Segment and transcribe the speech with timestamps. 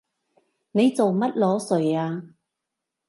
[0.71, 2.33] 你做乜裸睡啊？